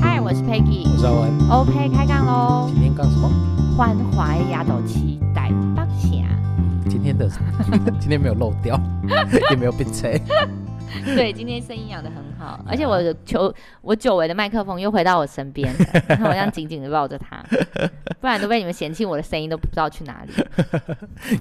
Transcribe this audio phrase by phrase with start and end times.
[0.00, 1.50] 嗨，我是 Peggy，我是阿文。
[1.50, 2.70] OK，开杠喽！
[2.72, 3.28] 今天干什么？
[3.76, 6.08] 欢怀亚斗期待八下。
[6.88, 7.28] 今天的
[8.00, 8.80] 今天没有漏掉，
[9.50, 10.08] 也没有变车。
[11.04, 13.52] 对，今天声音养的很好，而且我的球，
[13.82, 15.70] 我久违的麦克风又回到我身边，
[16.08, 17.44] 然后我这样紧紧的抱着它，
[18.20, 20.32] 不然都被你们嫌弃我的声音都不知道去哪里。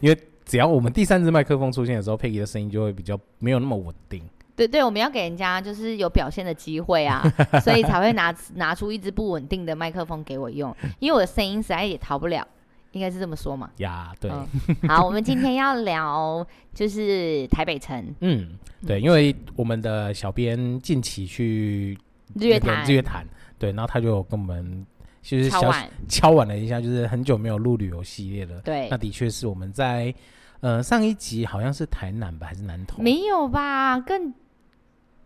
[0.02, 4.22] 因为只要我们第三支麦克风出现的时候，Peggy 的声音就会比较没有那么稳定。
[4.62, 7.24] 对对，我们要给人家就是有表现的机会啊，
[7.64, 12.48] 所以才会拿拿出一支不稳定的麦克风给我用， 因为我的声音实在也逃不了。
[12.94, 13.72] 应该是这么说嘛？
[13.78, 14.46] 呀，对、嗯。
[14.90, 18.14] 好，我们今天要聊就是台北城。
[18.20, 21.98] 嗯，对，因为我们的小编近期去
[22.36, 23.26] 日月潭，日月潭，
[23.58, 24.86] 对，然后他就跟我们
[25.22, 28.60] 就是敲碗敲碗了一下，就是很久没有录旅游系列了。
[28.60, 30.14] 对，那的确是我们在
[30.60, 33.02] 呃上一集好像是台南吧，还是南投？
[33.02, 33.98] 没有吧？
[34.02, 34.34] 更。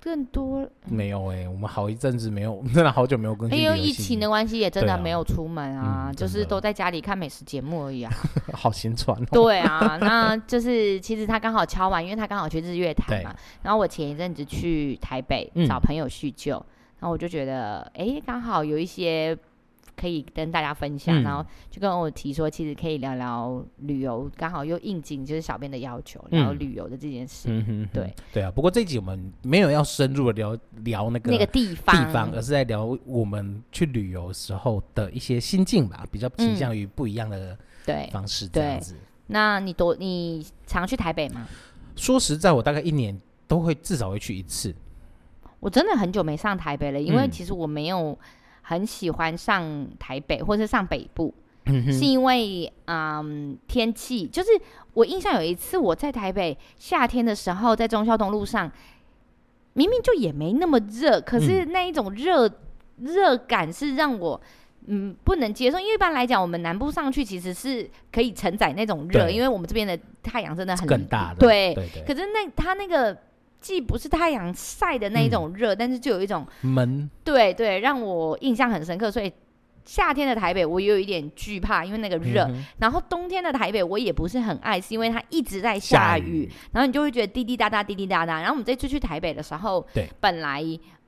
[0.05, 3.59] 更多没有哎、欸，我们好一阵子没有， 真的好久没有更新。
[3.59, 8.11] 因为疫情的关系，也真的没有出门啊，啊嗯、就是都在家里看美食节目而已啊。
[8.53, 9.25] 好心酸哦。
[9.31, 13.35] 对啊， 那就是其实他刚好敲完，因为他刚好去日月潭嘛。
[13.63, 19.35] 然后我前一阵子去台北找朋友叙旧，嗯、然后我就觉得，哎、欸，刚好有一些。
[19.95, 27.47] 可以跟大家分享，嗯、然后就跟我提说，其实可以聊聊旅游，刚好又应景，就是小编的要求，聊旅游的这件事。
[27.49, 28.51] 嗯哼，对对啊。
[28.51, 38.95] 不过这一集我们没有要深入的聊聊那个那个地方地方，而是在聊我们去旅游时候的一些心境吧，比较倾向于不一样的对方式这样子。
[39.27, 41.47] 那你多你常去台北吗？
[41.95, 44.75] 说实在，我大概一年都会至少会去一次。
[45.61, 48.17] 我真的很久没上台北了，因为其实我没有。
[48.67, 51.31] 很喜欢上台北或是上北部，
[51.67, 54.49] 嗯、是因为嗯天气，就是
[54.95, 58.71] 我印象有一次我在台北夏天的时候，在中孝东路上，
[59.73, 62.49] 明明就也没那么热，可是那一种热
[62.97, 64.41] 热、嗯、感是让我
[64.87, 65.79] 嗯不能接受。
[65.79, 72.03] 因为一般来讲，我们南部上去其实是可以承载那种热，因为我们这边的太阳真的很更大的，对，对对。
[72.03, 73.15] 可是那它那个。
[73.65, 79.09] 既不是太阳晒的那一种热，嗯，但是就有一种闷，对对，让我印象很深刻。
[79.09, 79.33] 所以
[79.83, 82.63] 夏天的台北我也有一点惧怕，因为那个热，嗯。
[82.77, 88.35] 然后冬天的台北我也不是很爱，是因为它一直在下雨，下雨，然后你就会觉得滴滴答答，滴滴答答。
[88.35, 90.63] 然后我们这次去台北的时候，对，本来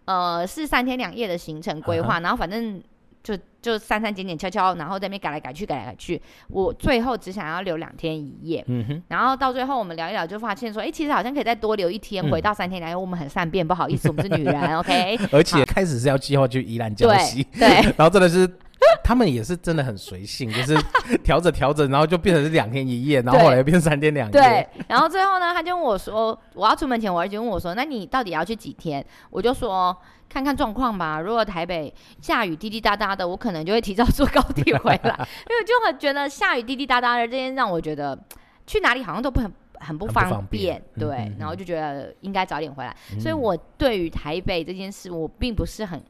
[0.05, 2.81] 呃是三天两夜的行程规划，然后反正。
[3.27, 6.21] 就就删删减减敲敲，然后在那边改来改去，改来改去。
[6.47, 8.63] 我最后只想要留两天一夜。
[8.67, 9.03] 嗯哼。
[9.09, 12.95] 然后到最后我们聊一聊，就发现说，哎、欸，其实好像可以再多留一天，嗯、回到三天两夜。
[12.95, 15.19] 我们很善变，不好意思，我们是女人， OK。
[15.33, 17.67] 而且开始是要计划去宜兰江西，对。
[17.97, 18.49] 然后真的是，
[19.03, 20.77] 他们也是真的很随性，就是
[21.23, 24.31] 调着调着，然后就变成是两天一夜，然后后来又变三天两夜。
[24.31, 24.67] 对。
[24.87, 29.05] 然后最后呢，他就问我说，我要出门前，我儿子问我说，那你到底要去几天？
[29.29, 29.95] 我就说。
[30.29, 31.21] 看看状况吧。
[31.21, 35.15] 如果台北下雨滴滴答答的，我可能就会提早坐高铁回来，
[35.49, 38.19] 因为就很觉得下雨滴滴答答的这件让我觉得
[38.67, 39.49] 去哪里好像都不很
[39.79, 40.83] 很不方便。
[40.99, 42.93] 对、嗯，然后就觉得应该早点回来。
[43.13, 46.03] 嗯、所以我对于台北这件事，我并不是很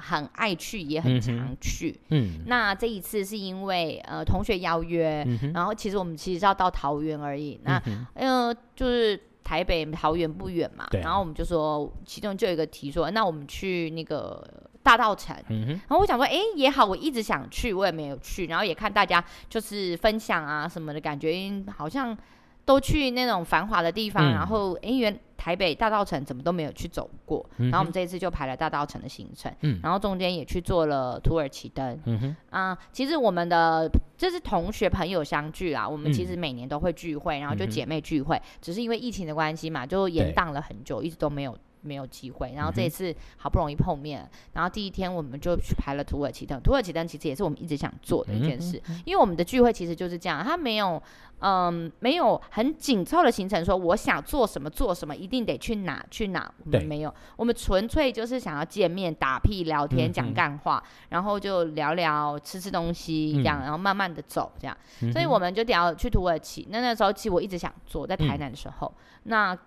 [0.00, 2.00] 很爱去，也很常去。
[2.08, 7.60] 嗯，那这一次是因为呃同学邀约、嗯，然后其实我们其实是要到桃园而已。
[7.62, 7.80] 那
[8.14, 9.20] 呃就是。
[9.42, 14.46] 台北桃园不远嘛，然后我们就说，其中就有一个提说，那我们去那个
[14.80, 15.34] 大道城。
[15.48, 21.34] 嗯哼，然后我想说，哎，也好，我一直想去，我也没有去，然后也看大家就是分享啊什么的感觉，
[21.76, 22.16] 好像
[22.64, 25.18] 都去那种繁华的地方，嗯、然后哎原。
[25.40, 31.98] 台北大稻城怎么都没有去走过，嗯、然后我们这一次就排了大稻城的行程，嗯、然后中间也去做了土耳其灯。
[32.04, 41.56] 嗯啊，其实我们的这是同学朋友相聚啦，我们其实每年都会聚会，嗯、然后就姐妹聚会，只是因为疫情的关系嘛，就延宕了很久，一直都没有。
[41.82, 46.60] 没有机会，然后这一次好不容易碰面，嗯，然后第一天我们就去排了土耳其灯。
[46.60, 51.02] 土耳其灯其实也是我们一直想做的一件事，因为我们的聚会其实就是这样，它没有，
[51.40, 56.52] 嗯，没有很紧凑的行程，说我想做什么做什么，一定得去哪去哪。
[56.64, 65.12] 我们没有，我们纯粹就是想要见面、打屁、聊天、讲干话，嗯，然后就聊聊、吃吃东西这样，嗯，然后慢慢的走这样，嗯。
[65.12, 66.66] 所以我们就聊去土耳其。
[66.70, 69.58] 那那时候其实我一直想做，在台南的时候，嗯，那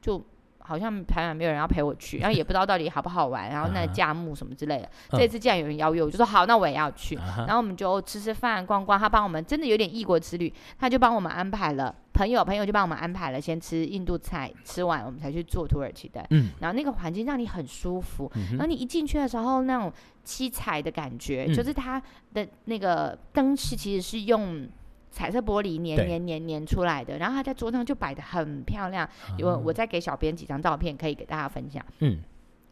[0.00, 0.24] 就。
[0.68, 4.88] 好像台湾没有人要陪我去，然后也不知道到底好不好玩，然后那个价目什么之类的。
[5.08, 5.18] Uh.
[5.18, 7.16] 这次既然有人邀约，我就说好，那我也要去。
[7.16, 7.38] Uh.
[7.46, 8.98] 然后我们就吃吃饭、逛逛。
[8.98, 16.22] 他帮我们真的有点异国之旅，他就帮我们安排了朋友，朋友就帮我们安排了先吃印度菜，吃完我们才去做土耳其的。
[16.28, 19.90] 嗯，然后那个环境让你很舒服，嗯、然后你一进去的时候那种
[20.22, 22.02] 七彩的感觉，嗯、就是它
[22.34, 24.68] 的那个灯饰其实是用。
[25.10, 29.08] 彩色玻璃粘粘粘粘出来的，然后它在桌上就摆的很漂亮。
[29.38, 31.84] 因为我再给小编几张照片，可以给大家分享。
[32.00, 32.20] 嗯，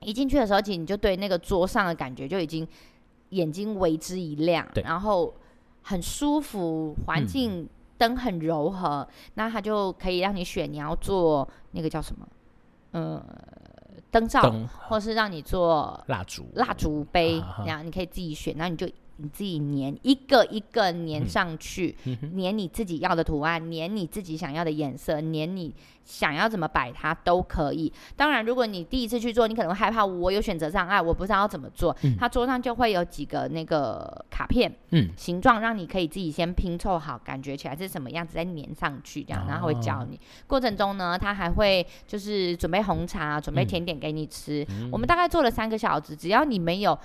[0.01, 2.67] 一进去的时候，其实你就对那个桌上的感觉就已经
[3.31, 5.35] 眼睛为之一亮，然后
[5.83, 7.69] 很舒服，环境
[7.99, 12.29] 灯很柔和，嗯、那它就可以让你选你要做那个叫什么，
[12.93, 13.25] 呃，
[14.11, 14.53] 灯罩，
[14.89, 18.87] 或是让你做蜡烛蜡烛杯，这样你可以自己选，那你就。
[19.19, 25.75] 你自己粘一个一个粘上去，嗯、粘你自己要的图案，粘你自己想要的颜色，粘你
[26.05, 27.93] 想要怎么摆它都可以。
[28.15, 31.97] 当然，如果你第一次去做，你可能会害怕，我有选择障碍，我不知道要怎么做。
[32.03, 40.17] 嗯、它桌上就会有几个那个卡片，嗯，形状让你可以自己先拼凑好，感觉起来是什么样子再粘上去，这样，然后会教你。
[40.17, 44.65] 哦、过程中呢，他还会就是准备红茶，准备甜点给你吃。
[44.69, 46.99] 嗯、我们大概做了三个小时，只要你没有。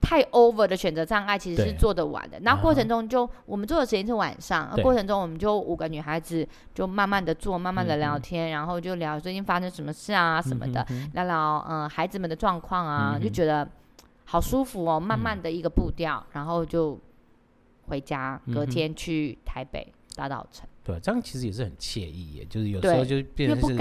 [0.00, 2.38] 太 over 的选择障碍其实是做得完的。
[2.40, 13.68] 那过程中就我们做的时间是晚上，过程中我们就五个女孩子就慢慢的做，慢慢的聊天，然后就聊最近发生什么事啊什么的，聊聊嗯孩子们的状况啊，就觉得
[14.24, 15.00] 好舒服哦。
[15.00, 16.98] 慢慢的一个步调，然后就
[17.88, 20.60] 回家，隔天去台北大稻埕。
[20.84, 23.76] 对，这样其实也是很惬意耶，就是有时候就变成是。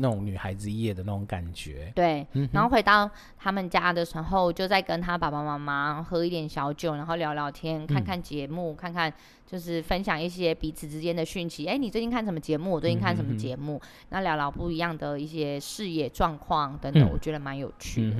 [0.00, 2.26] 那种女孩子夜的那种感觉，对。
[2.52, 9.12] 然后回到他们家的时候，就在跟他爸爸妈妈喝一点小酒，然后聊聊天，看看节目，看看
[9.46, 11.66] 就是分享一些彼此之间的讯息。
[11.66, 12.72] 哎，你最近看什么节目？
[12.72, 13.80] 我最近看什么节目？
[14.10, 18.16] 那聊聊不一样的一些视野状况等等，我觉得蛮有趣的。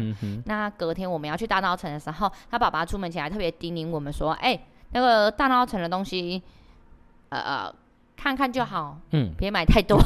[0.46, 4.58] 那隔天我们要去大稻城的时候，他爸爸出门前还特别叮咛我们说：“哎，
[4.90, 6.42] 那个大稻城的东西，
[7.28, 7.74] 呃呃。”
[8.20, 9.97] 看看就好，嗯，别买太多，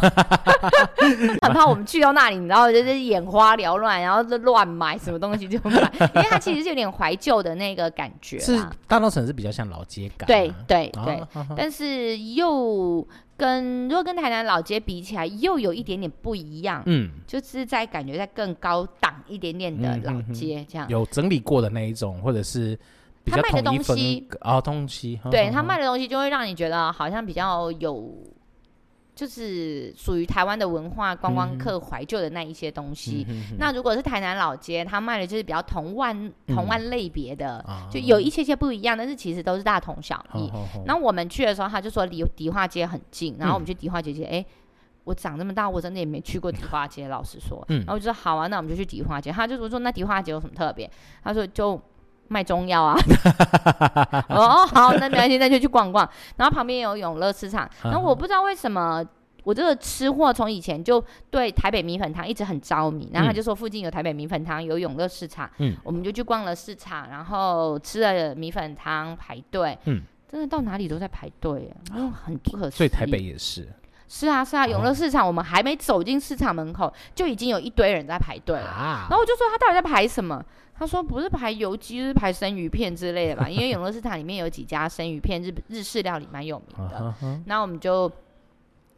[1.41, 5.81] 很怕我们去到那里，你知道，就是眼花缭乱，然后就乱买什么东西就买，
[6.15, 8.39] 因为它其实是有点怀旧的那个感觉。
[8.39, 11.23] 是大稻城是比较像老街感，对对对，
[11.57, 22.79] 但是又跟如果跟台南老街比起来，又有一点点不一样，嗯，就是在感觉在更高档一点点的老街这样，有整理过的那一种，或者是。
[23.27, 28.13] 他卖的东西啊，东西，对他卖的东西就会让你觉得好像比较有，
[29.15, 33.27] 就是属于台湾的文化观光客怀旧的那一些东西。
[33.59, 40.51] 那如果是台南老街，他卖的就是比较同万同万类别的，就有一些些不一样，但是其实都是大同小异。
[40.85, 44.45] 然后我们去的时候，他就说离迪化街很近，然后我们去迪化街街，哎，
[45.05, 47.65] 我长这么大，我真的也没去过迪化街，老实说。
[47.69, 49.31] 然后我就说好啊，那我们就去迪化街。
[49.31, 50.91] 他就说那迪化街有什么特别？
[51.23, 51.81] 他说就。
[52.29, 52.97] 卖中药啊！
[54.31, 56.09] 哦，好，那没关系，那就去逛逛。
[56.37, 57.69] 然后旁边有永乐市场。
[57.83, 59.05] 然后我不知道为什么，
[59.45, 63.11] 我这个吃货从以前就对台北米粉汤一直很着迷。
[63.13, 65.51] 然后他就说附近有台北米粉汤，有永乐市场。
[65.59, 69.77] 嗯，我们就去逛了市场，然后吃了米粉汤，排队。
[69.85, 72.77] 嗯，真的到哪里都在排队，嗯，很不可思议。
[72.79, 73.69] 所以台北也是。
[74.09, 79.07] 是啊，是啊，永乐市场，我们还没走进市场门口，就已经有一堆人在排队了。
[79.09, 80.45] 然后我就说他到底在排什么？
[80.83, 83.49] 他说不是排油鸡，就是排生鱼片之类的吧。
[83.49, 87.15] 因为永乐市场里面有几家生鱼片日日式料理蛮有名的。
[87.47, 88.11] 然后我们就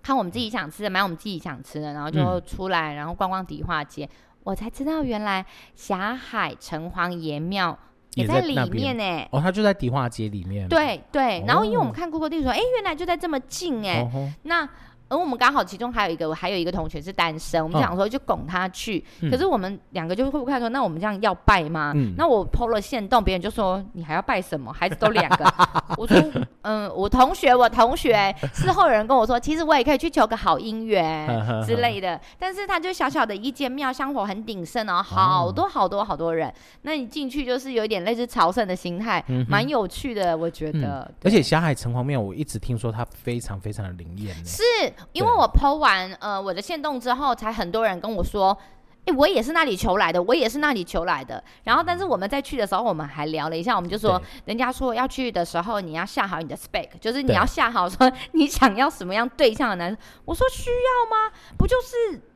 [0.02, 4.08] 看我们自己想吃的，买我们自己想吃的，然后就出来，然后逛逛迪化街。
[4.44, 5.44] 我才知道原来
[5.74, 7.78] 霞海城隍爷庙
[8.14, 9.28] 也在里面呢。
[9.30, 10.66] 哦，他就在迪化街里面。
[10.66, 11.44] 对对。
[11.46, 14.34] 然后因为我们看 Google 地图说，哎，原来就在这么近哎。
[14.44, 14.66] 那
[15.14, 18.98] 而我们刚好其中还有一个，还有一个同学是单身，我们想说就拱他去。
[19.22, 21.92] 哦、可是我们两个就会不看说，那我们这样要拜吗？
[21.94, 24.72] 嗯、那我 PO 了限动，别人就说你还要拜什么？
[24.72, 25.44] 孩子都两个。
[25.96, 26.20] 我说
[26.62, 28.34] 嗯，我同学，我同学。
[28.52, 31.28] 事后有人跟我说，其实我也可以去求个好姻缘
[31.64, 32.20] 之类的。
[32.38, 36.48] 但是他就小小的一间庙，香火很鼎盛哦，好多好多好多人。
[36.48, 41.08] 哦、那你进去就是有一点类似朝圣的心态，蛮、嗯、有趣的，我觉得。
[41.08, 44.34] 嗯、而且霞海城隍庙，我一直听说它非常非常的灵验。
[44.44, 44.62] 是。
[45.12, 48.56] 因为我 PO 完呃我的线动之后，才很多人跟我说，
[49.00, 51.42] 哎、欸，我也是那里求来的，我也是那里求来的。
[51.64, 59.98] 然后，但是我们在去的时候，我们还聊了一下，我们就说，人家说要去的时候，你要下好你的 spec，就是你要下好说 你想要什么样对象的男生。
[60.24, 61.32] 我说需要吗？
[61.58, 62.33] 不就是。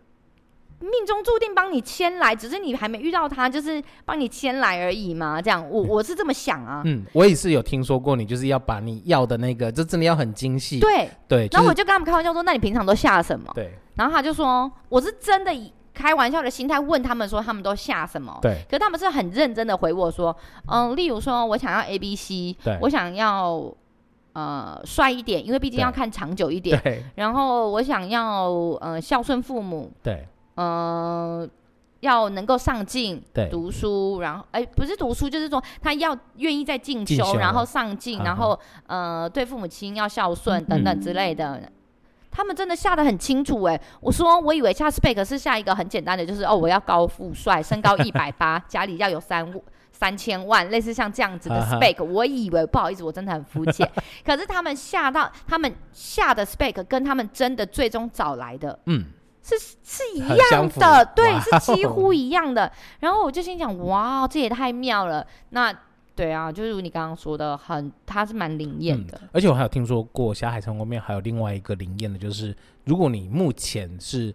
[0.81, 5.43] 命中注定帮你牵来，只是你还没遇到他，就是帮你牵来而已嘛。
[5.43, 6.83] 这样，我我是这么想啊。
[6.85, 10.79] 嗯，我也是有听说过，你就是要把你要的那个，就真的要很精细。
[10.79, 11.49] 对对。
[11.51, 13.73] 然后我就跟他们开玩笑说：“那你平常都下什么？”对。
[13.97, 18.63] 然后他就说：“我是真的以开玩笑的心态问他们说，他们都下什么？”对。
[18.71, 20.37] 可是他们是很认真的回我说
[20.71, 23.75] ：“嗯，例如说我想要 A B C，对，我想要
[24.35, 26.81] 呃帅一点，因为毕竟要看长久一点。
[26.85, 27.03] 对。
[27.17, 28.49] 然后我想要
[28.81, 29.91] 呃孝顺父母。
[30.05, 30.25] 对。
[30.59, 31.49] 嗯、呃，
[32.01, 41.63] 要能够上进，对，读书，然后哎，不是读书，就是说他要愿意在进修，然后上进，然后呃，对父母亲要孝顺等等之类的。
[42.31, 49.49] 他们真的下得很清楚哎，我说我以为下 spec 是下一个很简单的，就是哦，我要高富帅，身高 一百八，家里要有三
[49.91, 52.05] 三千万，类似像这样子的 spec。
[52.05, 53.91] 我以为不好意思，我真的很肤浅。
[54.25, 59.05] 可是他们下到他们下的 spec 跟他们真的最终找来的，嗯。
[59.57, 62.71] 是是一样的，对，是几 乎一样的。
[63.01, 65.27] 然后我就心想，哇，这也太妙了。
[65.51, 65.73] 那
[66.15, 69.29] 对啊，就是如你刚刚说的，很，它是蛮灵验的、嗯。
[69.33, 74.35] 而且我还有听说过，霞海城隍庙还有另外一个灵验的，就是如果你目前是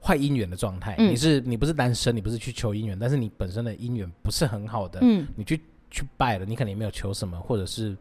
[0.00, 5.60] 坏姻缘的状态，嗯、你是你不是单身，你不是去求姻缘，但是你本身的姻缘不是很好的，嗯，你去
[5.90, 7.96] 去拜了，你可能也没有求什么，或者是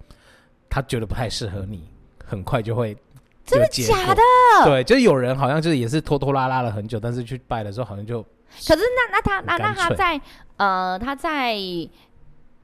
[0.70, 1.90] 他觉得不太适合你，
[2.24, 2.96] 很快就会。
[3.46, 4.22] 真的假的？
[4.66, 8.22] 对，就是有人好像就是也是拖拖拉拉了很久，但是去拜的时候好像就。
[8.24, 10.20] 可是那那他那那他在
[10.58, 11.56] 呃他在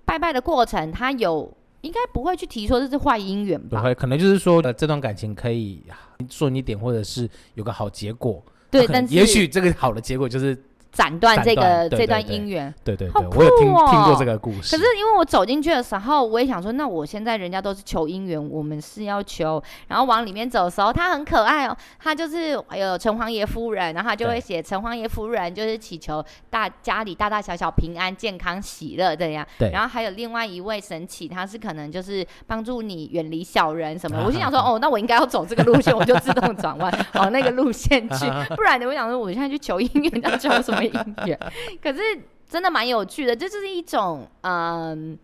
[0.05, 3.79] 拜拜的过程，他有应该不会去提说这是坏姻缘吧？
[3.79, 5.83] 不会，可能就是说呃这段感情可以
[6.29, 8.43] 顺一点，或者是有个好结果。
[8.69, 10.57] 对， 但是也许这个好的结果就是。
[10.91, 14.75] 斩断这个这段姻缘，对对对，我有听听过这个故事。
[14.75, 19.61] 可是因为我走进去的时候，我也想说，那我现在人家都是求姻缘，我们是要求。
[19.87, 29.47] 然后往里面走的时候，他很可爱哦，他就是有城隍爷夫人，然后他就会写城隍爷夫人就是祈求大家里大大小小平安、健康、喜乐这样。
[29.57, 29.71] 对。
[29.71, 34.21] 然后还有另外一位神祇，他是可能就是帮助你远离小人什么。
[34.27, 38.25] 我心想说，哦，那我应该要走这个路线，我就自动转弯往那个路线去。
[38.55, 40.80] 不然呢，我想说，我现在去求姻缘，要求什么？
[40.85, 41.39] 音乐，
[41.81, 41.99] 可是
[42.47, 45.17] 真的蛮有趣的，这就是一种嗯，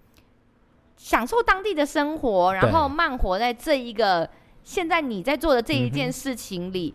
[0.95, 4.29] 享受当地的生活，然后慢活在这一个
[4.63, 6.93] 现在你在做的这一件事情里，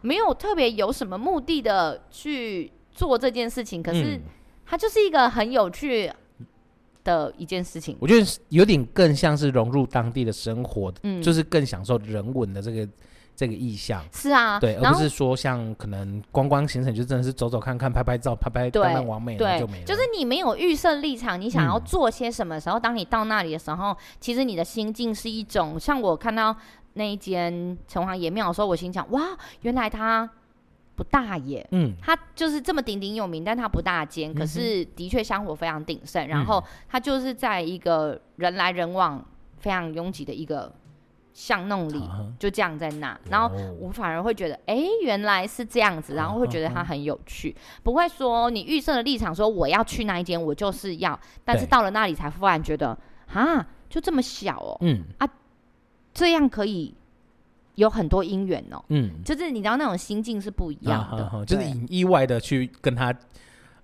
[0.00, 4.20] 没有特别有什么目的的去做这件事情，可是
[4.66, 6.10] 它就是一个很有趣
[7.04, 7.96] 的一件事情。
[8.00, 12.88] 我觉得有点更像是融入当地的生活，嗯，就是更享受人文的这个。
[13.34, 19.84] 这个意向是啊，对，而不是说像可能观光行程就真的是走走看看、拍拍照、拍拍当当完美就没了。
[19.84, 25.80] 就是你没有预设立场，你想要做些什么时候，嗯、当你到那里的时候，其实你的心境是一种。
[25.80, 26.54] 像我看到
[26.92, 30.28] 那一间城隍爷庙的时候，我心想：哇，原来它
[30.94, 31.66] 不大耶。
[31.72, 36.24] 嗯，它就是这么鼎鼎有名，但它不大间，可是的确香火非常鼎盛。
[36.26, 39.24] 嗯、然后它就是在一个人来人往、
[39.58, 40.70] 非常拥挤的一个。
[41.32, 42.02] 巷弄里
[42.38, 52.96] 就这样在那，然后我反而会觉得，哎，原来是这样子，然后会觉得它很有趣，不会说你预设的立场说我要去那一间，我就是要，但是到了那里才忽然觉得，
[53.32, 55.04] 啊，就这么小哦，嗯。
[55.18, 55.28] 啊，
[56.12, 56.94] 这样可以
[57.76, 63.14] 有很多姻缘哦，嗯，就是你知道那种心境是不一样的，就是以意外的去跟他，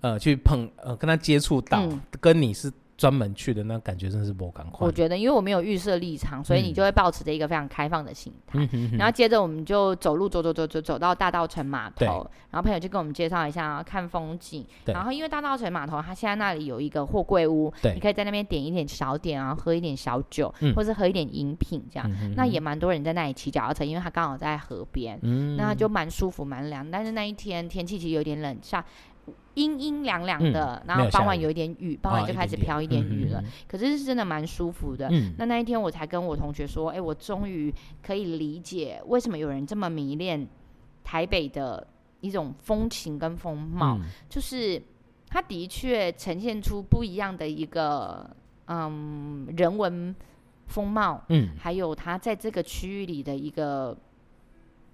[0.02, 1.82] 呃，去碰，呃，跟他接触到，
[2.20, 2.70] 跟你是。
[2.98, 4.84] 专门去的那感觉真的是不赶快。
[4.84, 8.58] 我觉得，因为我没有预设立场，所以你就会保持着一个非常开放的心态。
[8.72, 14.66] 嗯、然后接着我们就走路走走走走走到大稻城码头，然后朋友就跟我们介绍一下看风景。
[14.86, 22.10] 然后因为大稻城码头，它现在那里有一个货柜屋，你可以在那边点一点小点啊，喝一点小酒，嗯、或是喝一点饮品这样。
[22.20, 26.90] 嗯、那也蛮多人在那里骑脚踏车，因为它刚好在河边，嗯、那就蛮舒服蛮凉。
[26.90, 28.84] 但是那一天天气其实有点冷，下。
[29.54, 33.42] 阴阴凉凉的，嗯、然后傍晚有一点雨，傍晚就开始飘一点雨了。
[33.66, 35.08] 可是是真的蛮舒服的。
[35.10, 40.46] 嗯、那那一天我才跟我同学说，哎、欸，我终于可以理解为什么有人这么迷恋
[41.02, 41.84] 台北的
[42.20, 44.80] 一种风情跟风貌，嗯、就是
[45.26, 48.30] 它的确呈现出不一样的一个
[48.66, 50.14] 嗯人文
[50.66, 53.96] 风貌，嗯，还有它在这个区域里的一个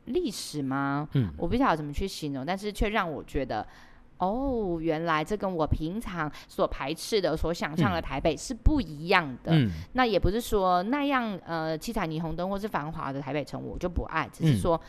[0.07, 1.07] 历史吗？
[1.13, 3.67] 嗯，我不晓得怎么去形容，但是却让我觉得。
[4.19, 9.53] 哦，原来这跟我平常所排斥的、所想象的台北是不一样的。
[9.53, 14.89] 嗯，那也不是说那样呃七彩霓虹灯或是繁华的台北城我就不爱，只是说、嗯、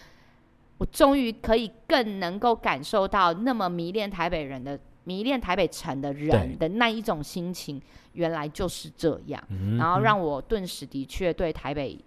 [0.78, 7.82] 我终于可以更能够感受到那么迷恋台北人的迷恋台北城的人的那一种心情，
[8.14, 9.44] 原来就是这样。
[9.50, 12.00] 嗯、然后让我顿时的确对台北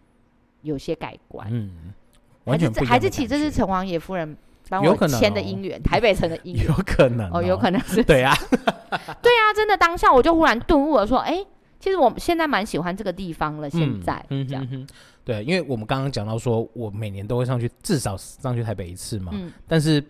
[0.62, 1.48] 有些改观。
[1.50, 1.92] 嗯，
[2.46, 4.36] 还是还是其实这是城隍爷夫人。
[4.84, 8.34] 有可能签的姻缘，台北城的姻缘， 有可能哦，有可能是，对啊，
[9.22, 11.44] 对啊，真的当下我就忽然顿悟了，说，哎，
[11.80, 13.70] 其实我现在蛮喜欢这个地方了。
[13.70, 14.86] 现在，嗯哼，
[15.24, 19.32] 对，因为我们刚刚讲到说，我每年都会上去，至少上去台北一次嘛。
[19.66, 20.02] 但是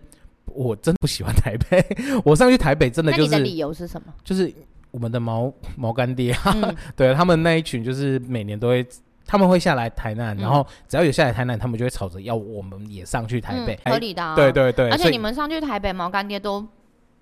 [0.45, 1.83] 我真的不喜欢台北，
[2.25, 4.13] 我上去台北真的就是，你的理由是什么？
[4.23, 4.51] 就是
[4.91, 6.35] 我们的毛毛干爹，
[6.95, 8.85] 对他们那一群，就是每年都会。
[9.29, 14.23] 他们会下来台南，然后只要有下来台南，他们就会吵着要我们也上去台北，合理的。
[14.23, 16.65] 啊对对对，而且你们上去台北，毛干爹都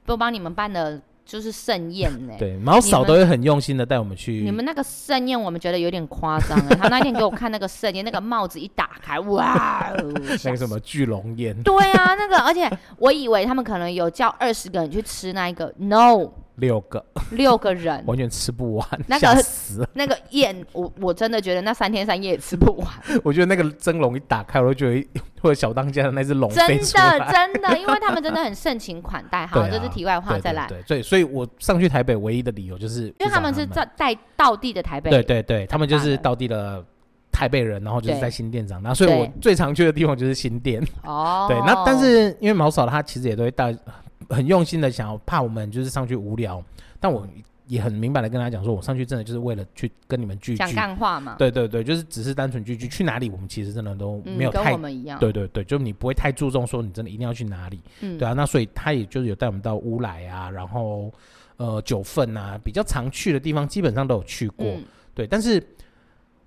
[0.06, 1.02] 都帮你们办的。
[1.28, 4.32] 就是盛宴呢，对，毛嫂都会很用心的带我们去。
[4.46, 6.58] 你们那个盛宴，我们觉得有点夸张。
[6.80, 9.92] 他那天给我看那个盛宴，那个帽子一打开，哇，
[10.46, 11.54] 那个什么巨龙宴。
[11.64, 16.32] 对啊，那个，而且我以为他们可能有叫二十个人去吃那一个，no。
[16.58, 19.46] 六个，六个人完全吃不完，那个
[19.94, 22.88] 那个宴，我我真的觉得那三天三夜也吃不完。
[23.24, 25.08] 我觉得那个蒸笼一打开，我都觉得
[25.40, 29.46] 或者 小当家的那只龙真的真的，因为他们真的很盛情款待。
[29.46, 30.66] 好，啊、这是题外话，再来。
[30.68, 35.12] 对，对，对，所以，我上去台北唯一的理由就是，因为他们是在在道地的台北。
[35.12, 36.84] 对对对，他们就是道地的
[37.32, 40.84] 台北人，然后就是在新店长大，所以我最常去的地方就是新店。
[41.04, 43.78] 哦，对，那但是因为毛嫂她其实也都会带。
[44.30, 46.64] 很用心的想要怕我们就是上去无聊，
[47.00, 47.28] 但我
[47.68, 51.36] 也很明白的跟他讲说，我上去真的就是为了去跟你们聚聚讲干话嘛。
[51.38, 55.20] 对对对，就是只是单纯聚聚，去哪里我们其实真的都没有太、嗯、跟我们一样。
[55.20, 57.82] 对对对，就你不会太注重说你真的一定要去哪里。
[58.02, 61.12] 嗯，对啊，那所以他也就是有带我们到乌来啊，然后
[61.58, 64.66] 呃九份啊，比较常去的地方基本上都有去过。
[64.68, 64.84] 嗯、
[65.14, 65.62] 对，但是。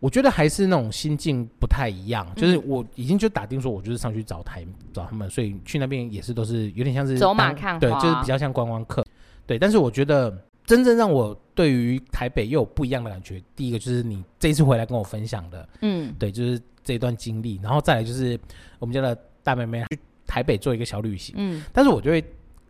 [0.01, 9.05] 我觉得还是那种心境不太一样，就是我已经就打定说，我就是上去找台找他们，所以去那边也是都是有点像是走马看花，对，就是比较像观光客，
[9.47, 9.59] 对。
[9.59, 18.41] 但是我觉得真正让我对于台北又有不一样的感觉，第一个就是你这一次回来跟我分享的，嗯，对，就是这一段经历，然后再来就是
[18.79, 22.25] 我们家的大妹妹去台北做一个小旅行，嗯，但是我就会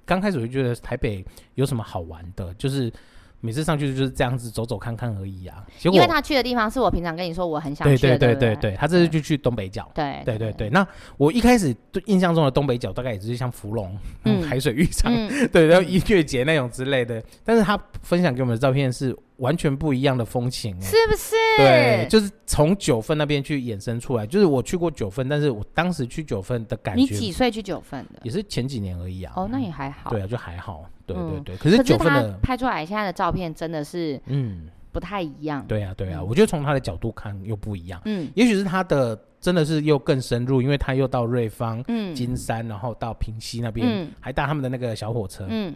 [0.05, 2.93] 刚开始我就觉得台北有什么好玩的，就是。
[3.41, 10.71] 每次上去就是这样子走走看看而已啊，结果因为他去的地方是我平常跟你说我很想去的，对对对对对，他这次就去东北角，对对对对。
[10.71, 19.17] 那我一开始对印象中的东北角大概也是像芙蓉、嗯、 海水浴场，嗯、 对，然后音乐节那种之类的，但是他分享给我们的照片是。
[19.41, 21.35] 完全不一样的风情，是不是？
[21.57, 24.27] 对，就是从九份那边去衍生出来。
[24.27, 28.21] 就是我去过九份，但是我当时去九份的感觉，你几岁去九份的？
[28.23, 29.33] 也是前几年而已啊。
[29.37, 30.11] 哦，那也还好。
[30.11, 30.85] 对啊，就还好。
[31.07, 31.57] 对对对。
[31.57, 35.65] 可是九份的拍出来现在的照片真的是，嗯，不太一样。
[35.67, 36.23] 对啊，对啊。
[36.23, 38.01] 我觉得从他的角度看又不一样。
[38.05, 45.47] 嗯，也许是他的真的是又更深入，因为他又到瑞芳、嗯，金山，然后到平西那边，还搭他们的那个小火车。
[45.49, 45.75] 嗯，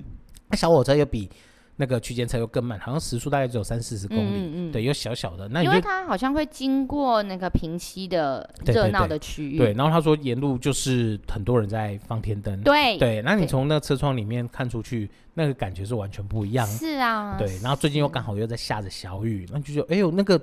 [0.49, 1.31] 那小火车又比。
[1.77, 5.49] 那个区间车又更慢，好像时速大概只有三四十公里，嗯嗯、对，又小小的。
[5.49, 13.23] 那因为它好像会经过那个平溪的热闹的区域，对，然后他说沿路就是很多人在放天灯，对对。
[13.23, 16.67] 那你从那个车窗里面看出去，那个感觉是完全不一样。
[16.67, 17.59] 是啊，对。
[17.63, 20.41] 然后最近又刚好又在下着小雨，那就觉得哎呦，那个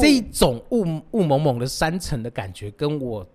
[0.00, 3.26] 这一种雾雾蒙蒙的山城的感觉，跟我。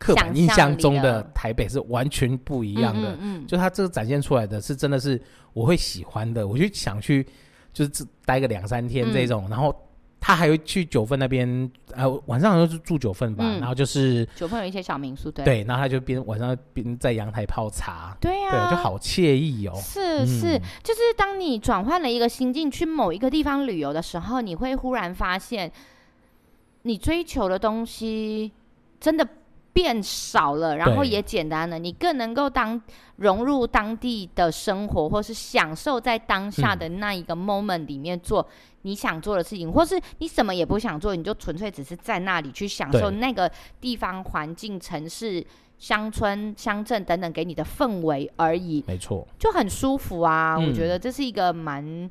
[0.00, 5.20] 刻板印象中的台北是完全不一样的，嗯，嗯，嗯，就他这个展现出来的是真的是
[5.52, 7.26] 我会喜欢的，我就想去
[7.70, 9.76] 就是待个两三天这种，嗯、然后
[10.18, 25.70] 他还会去九份那边，呃，晚上好像是住九份吧，嗯、然后就是九份有一些小民宿，对，对，然后他就边晚上边在阳台泡茶，对呀、啊，对，就好惬意哦，是是，嗯、就是当你转换了一个心境去某一个地方旅游的时候，你会忽然发现
[26.84, 28.50] 你追求的东西
[28.98, 29.28] 真的。
[29.72, 32.80] 变少了，然后也简单了，你更能够当
[33.16, 38.46] 融入当地的生活，或是享受在当下的那一个 moment 里面做
[38.82, 45.44] 你想做的事情，嗯、或是你什么也不想做，你就纯粹只是在那里去享受那个地方环境、城市、
[45.78, 48.82] 乡村、乡镇等等给你的氛围而已。
[48.86, 50.56] 没错，就很舒服啊！
[50.58, 52.10] 嗯、我觉得这是一个蛮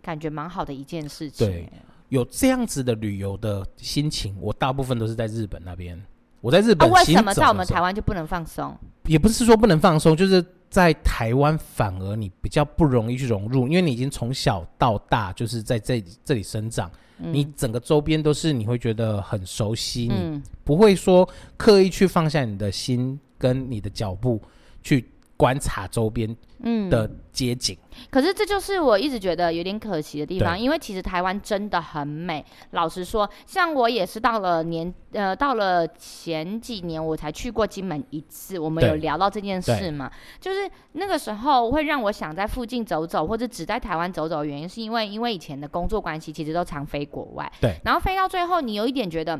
[0.00, 1.46] 感觉蛮好的一件事情。
[1.46, 1.68] 对，
[2.10, 6.00] 有这样子的旅游的心情，我大部分都是在日本那边。
[6.40, 8.76] 我在日本，为什么在我们台湾就不能放松？
[9.04, 24.40] 也不是说不能放松，就是在台湾反而你比较不容易去融入，因为你已经从小到大就是在这这里生长，嗯、你整个周边都是你会觉得很熟悉，嗯、你不会说刻意去放下你的心跟你的脚步
[24.82, 26.28] 去观察周边
[26.90, 27.74] 的街景。
[27.74, 32.44] 嗯可是这就是我一直觉得有点可惜的地方，因为其实台湾真的很美。
[32.70, 38.58] 老实说，像我也是到了年呃，到了前几年我才去过金门一次。
[38.58, 40.10] 我们有聊到这件事嘛？
[40.40, 47.50] 就是那个时候会让我想在附近走走，或者只在台湾走走的原因，是因为因为以前的工作关系，其实都常飞国外。
[47.60, 49.38] 对，然后飞到最后，你有一点觉得。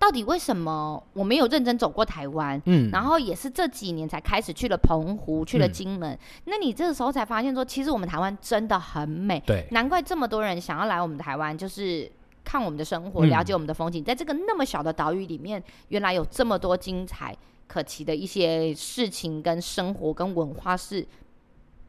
[0.00, 2.60] 到底为什么我没有认真走过台湾？
[2.64, 6.10] 嗯，然后也是这几年才开始去了澎湖，去了金门。
[6.12, 9.38] 嗯、那你这个时候才发现说，其实我们台湾真的很美。
[9.46, 12.10] 对，难怪这么多人想要来我们台湾，就是
[12.42, 14.02] 看我们的生活，了解我们的风景。
[14.02, 17.36] 嗯、在这个那么小的岛屿里面，原来有这么多精彩
[17.66, 21.06] 可期的一些事情、跟生活、跟文化是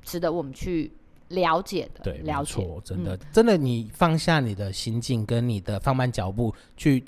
[0.03, 0.91] 值得我们去
[1.29, 2.01] 了解的。
[2.03, 7.05] 对，了解，真的，嗯、真的，你放下你的心境，跟你的放慢脚步去。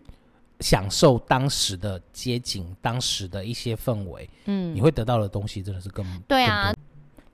[0.59, 6.73] 享受当时的街景，当时的一些氛围，嗯，你会得到的东西真的是更对啊。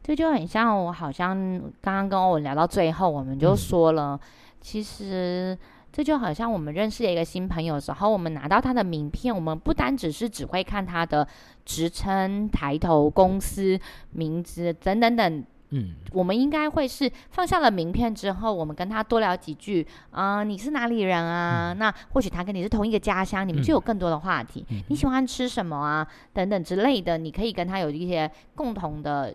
[0.02, 1.38] 这就很像我好像
[1.82, 4.28] 刚刚跟欧文聊到最后，我们就说了，嗯、
[4.60, 5.56] 其实
[5.92, 11.28] 这就好像我们认识了一个新朋友的时候，我们拿到他的名片，我们不单只是只会看他的
[11.64, 13.80] 职称、抬头、公司
[14.12, 15.46] 名字等等等。
[15.72, 21.74] 嗯，我们应该会是放下了名片之后，我们跟他多聊几句啊、呃，你是哪里人啊？
[21.74, 24.66] 嗯、那或许他跟你是同一个家乡，你们就有更多的话题。
[24.70, 26.08] 嗯、你喜欢吃什么啊？
[26.34, 29.34] 等等之类的，你可以跟他有一些共同的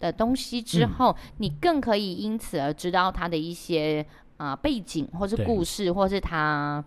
[0.00, 4.04] 的东西之后，嗯、你更可以因此而知道他的一些
[4.38, 6.84] 啊、呃、背景，或是故事，或是他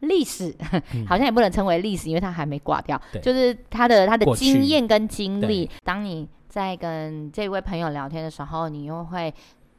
[0.00, 0.54] 历史，
[0.92, 5.70] 嗯、好像也不能称为历史，因为他还没挂掉，就是他的他的经验跟经历。
[5.82, 9.32] 当你在跟这位朋友聊天的时候，你又会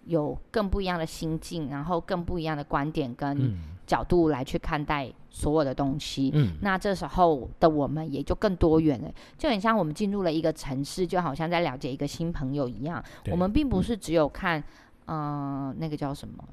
[0.05, 3.55] 有更不一样的心境，然后更不一样的观点跟
[3.85, 6.31] 角度来去看待所有的东西。
[6.33, 13.03] 嗯，那这时候的我们也就更多元了，就很像我们进入了一个城市，就好像在了解一个新朋友一样。
[13.29, 14.59] 我们并不是只有看，
[15.05, 16.43] 嗯、呃，那个叫什么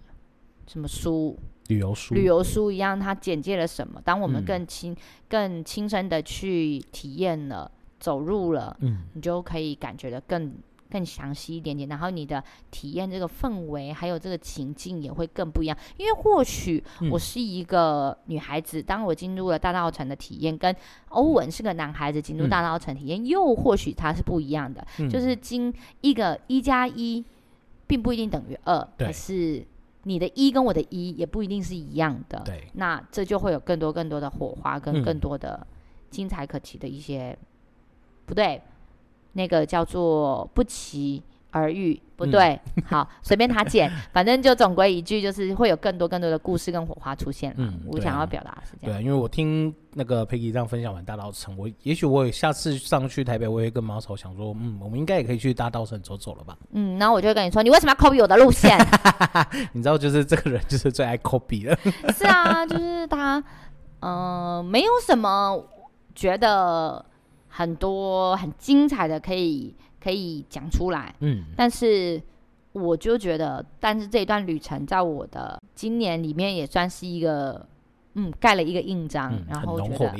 [0.67, 1.35] 什么书，
[1.69, 3.99] 旅游书，旅游书一样，它简介了什么？
[4.05, 4.97] 当我们更亲、嗯、
[5.31, 7.73] 更亲身的去体验了。
[8.01, 10.53] 走入了，嗯，你就可以感觉的更
[10.91, 15.79] 更详细一点点，然后你的体验这个氛围还有这个情境也会更不一样。
[15.97, 16.83] 因为或许
[17.13, 20.75] 我是一个女孩子，嗯、当我进入了大稻城的体验，跟
[21.11, 24.85] 欧文是个男孩子进入大稻城体验，嗯、又或许它是不一样的。
[24.99, 27.25] 嗯、就是经一个一加一，
[27.87, 29.65] 并不一定等于二，对可是
[30.03, 32.43] 你的一跟我的一也不一定是一样的。
[32.45, 35.65] 对，那这就会有更多更多的火花，跟更多的
[36.11, 37.39] 精彩可期的一些。
[38.31, 38.63] 不对，
[39.33, 47.53] 那个叫做不期而遇，不对，嗯、好，随便他剪，反正就总归一句，就是会有更多更多的故事跟火花出现。
[47.57, 48.97] 嗯，我想要表达是这样。
[48.97, 56.57] 对，因为我听那个 Peggy 这样分享完大稻城，我也许我下次上去台北，我也跟毛草想说，嗯，我们应该也可以去大稻城走走了吧？
[56.71, 58.79] 嗯，然后我就会跟你说，你为什么要 copy 我的路线？
[59.75, 61.77] 你知道，就是这个人就是最爱 copy 的。
[62.13, 63.43] 是啊，就是他，
[63.99, 65.61] 嗯、呃，没有什么
[66.15, 67.05] 觉得。
[67.51, 72.23] 很多很精彩的可以可以讲出来，嗯，但是
[72.73, 77.67] 我就觉得，但是这一段旅程在我的今年里面也算是一个，
[78.15, 80.15] 嗯，盖了一个印章，嗯、然后觉得，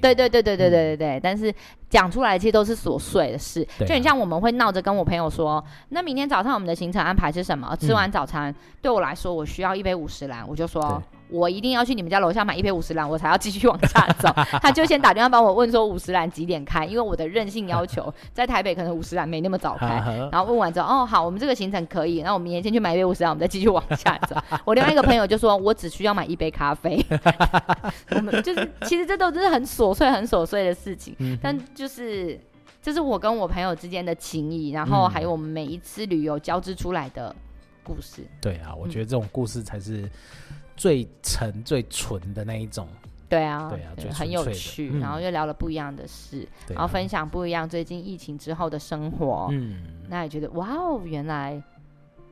[0.00, 1.54] 对对对对对对对对，嗯、但是
[1.88, 7.74] 讲出来其实都是琐碎的事，啊、就很像我们会闹着跟我朋友说，那明天早上我们的行程安排是什么？
[7.76, 11.00] 吃完早餐，嗯、对我来说，我需要一杯五十岚，我就说。
[11.32, 14.28] 我一定要去你们家楼下买一杯五十岚，我才要继续往下走。
[14.60, 20.02] 他就先打电话帮我问说五十岚几点开，因为我的任性要求 在台北可能五十岚没那么早开。
[20.30, 24.36] 然后问完之后，哦好，我们这个行程可以，那我明天先去买一杯五十岚，我们再继续往下走。
[24.66, 27.02] 我另外一个朋友就说，我只需要买一杯咖啡。
[28.10, 32.38] 我们就是其实这都是很琐碎、很琐碎的事情，嗯、但就是
[32.82, 37.34] 这、就是我跟我朋友之间的情谊，然后还有我们每一次旅游交织出来的
[37.82, 38.22] 故事。
[38.40, 40.08] 对啊，我觉得这种故事才是。
[40.76, 42.88] 最沉、最纯的那一种，
[43.28, 44.90] 对啊，对啊，很有趣。
[44.92, 49.48] 嗯、然后又聊了不一样的事，啊、然后分享不一样最近疫情之后的生活。
[49.50, 51.62] 嗯，那也觉得哇哦，原来，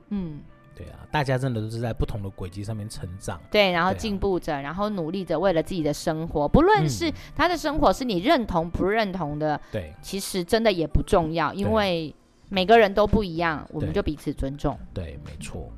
[0.09, 0.41] 嗯，
[0.75, 12.15] 对啊，大家真的都是在不同的轨迹上面成长，对，然后进步着，啊、然后努力着，为了自己的生活，不论是他的生活是你认同不认同的，对，其实真的也不重要，因为
[12.49, 14.77] 每个人都不一样，我们就彼此尊重。
[14.93, 15.71] 对，对，没错。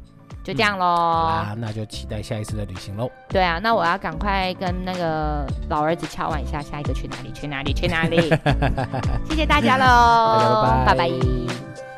[0.44, 3.10] 就这样喽、嗯，好啦，那就期待下一次的旅行喽。
[3.28, 7.32] 对啊，那我要赶快跟那个老儿子敲完一下，下一个去哪里？
[7.32, 7.72] 去哪里？
[7.72, 8.28] 去哪里？
[9.30, 11.08] 谢谢大家喽，大家拜拜。
[11.08, 11.91] 拜拜。